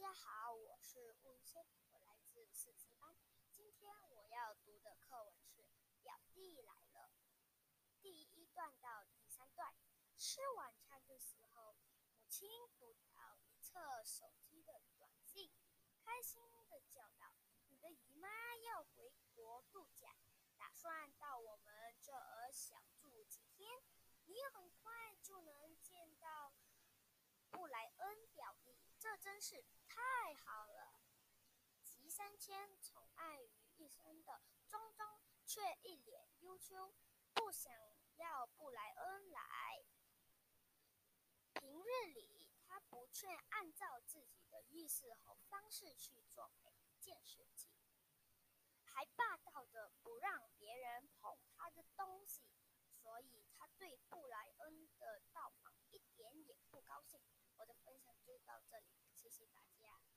[0.00, 3.14] 大家好，我是吴宇轩，我来自四级班。
[3.52, 5.60] 今天我要读的课文是
[6.00, 7.10] 《表弟来了》
[8.00, 9.74] 第一段到第三段。
[10.16, 11.76] 吃晚餐的时候，
[12.14, 15.52] 母亲读到一册手机的短信，
[16.02, 17.34] 开心的叫道
[17.68, 18.26] ：“你的姨妈
[18.56, 20.16] 要回国度假，
[20.56, 23.70] 打算到我们这儿小住几天，
[24.24, 26.54] 你很快就能见到
[27.50, 30.94] 布莱恩表弟。”这真是太好了！
[31.84, 36.94] 吉三千宠爱于一身的庄庄却一脸忧愁，
[37.34, 37.70] 不想
[38.16, 39.84] 要布莱恩来。
[41.52, 47.70] 平日里，他不却按照自己的意思和方式去做每一件事情，
[48.84, 52.42] 还霸道的不让别人碰他的东西，
[52.94, 57.20] 所以他对布莱恩的到访一点也不高兴。
[57.58, 58.59] 我的分享就到。
[59.40, 60.00] 谢打大家